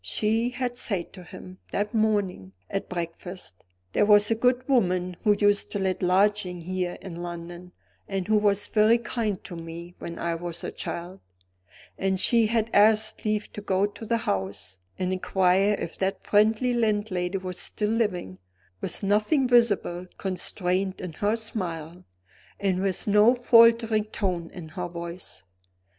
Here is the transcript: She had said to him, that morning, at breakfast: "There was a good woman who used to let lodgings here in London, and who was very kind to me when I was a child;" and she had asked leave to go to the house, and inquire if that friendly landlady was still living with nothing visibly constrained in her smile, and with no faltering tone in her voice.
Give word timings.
She 0.03 0.49
had 0.49 0.77
said 0.77 1.13
to 1.13 1.23
him, 1.23 1.59
that 1.71 1.93
morning, 1.93 2.53
at 2.71 2.89
breakfast: 2.89 3.63
"There 3.93 4.03
was 4.03 4.31
a 4.31 4.33
good 4.33 4.67
woman 4.67 5.15
who 5.23 5.35
used 5.39 5.69
to 5.73 5.77
let 5.77 6.01
lodgings 6.01 6.63
here 6.63 6.97
in 7.03 7.21
London, 7.21 7.71
and 8.07 8.27
who 8.27 8.39
was 8.39 8.67
very 8.67 8.97
kind 8.97 9.43
to 9.43 9.55
me 9.55 9.93
when 9.99 10.17
I 10.17 10.33
was 10.33 10.63
a 10.63 10.71
child;" 10.71 11.19
and 11.99 12.19
she 12.19 12.47
had 12.47 12.71
asked 12.73 13.25
leave 13.25 13.53
to 13.53 13.61
go 13.61 13.85
to 13.85 14.03
the 14.03 14.17
house, 14.17 14.79
and 14.97 15.13
inquire 15.13 15.75
if 15.77 15.99
that 15.99 16.23
friendly 16.23 16.73
landlady 16.73 17.37
was 17.37 17.59
still 17.59 17.91
living 17.91 18.39
with 18.81 19.03
nothing 19.03 19.47
visibly 19.47 20.07
constrained 20.17 20.99
in 20.99 21.13
her 21.13 21.35
smile, 21.35 22.05
and 22.59 22.81
with 22.81 23.07
no 23.07 23.35
faltering 23.35 24.05
tone 24.05 24.49
in 24.51 24.69
her 24.69 24.87
voice. 24.87 25.43